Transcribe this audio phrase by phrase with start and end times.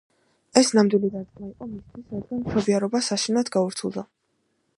[0.61, 4.09] ეს ნამდვილი დარტყმა იყო მისთვის, რადგან მშობიარობა საშინლად გართულდა.